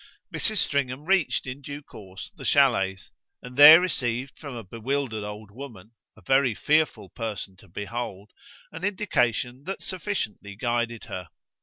Mrs. 0.33 0.57
Stringham 0.57 1.05
reached 1.05 1.45
in 1.45 1.61
due 1.61 1.83
course 1.83 2.31
the 2.33 2.43
chalets, 2.43 3.11
and 3.43 3.55
there 3.55 3.79
received 3.79 4.35
from 4.39 4.55
a 4.55 4.63
bewildered 4.63 5.23
old 5.23 5.51
woman, 5.51 5.91
a 6.17 6.23
very 6.23 6.55
fearful 6.55 7.09
person 7.09 7.55
to 7.57 7.67
behold, 7.67 8.31
an 8.71 8.83
indication 8.83 9.63
that 9.65 9.83
sufficiently 9.83 10.55
guided 10.55 11.03
her. 11.03 11.29